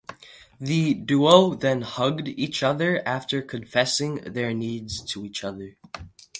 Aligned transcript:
The 0.59 0.95
duo 0.95 1.53
then 1.53 1.81
hugged 1.83 2.27
each 2.27 2.63
other 2.63 3.07
after 3.07 3.43
confessing 3.43 4.15
their 4.25 4.51
needs 4.51 4.99
to 5.13 5.23
each 5.23 5.43
other. 5.43 5.75